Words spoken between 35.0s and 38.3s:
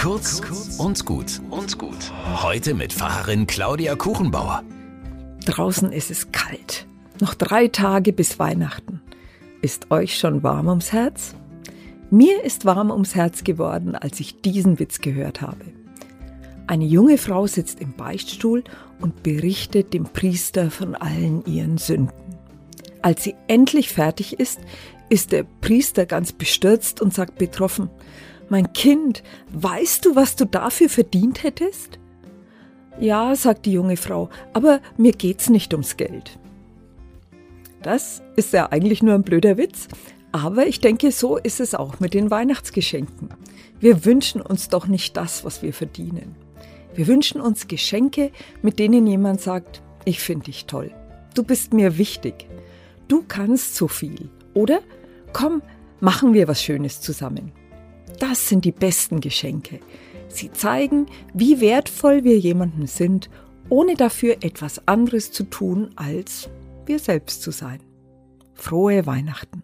geht's nicht ums Geld. Das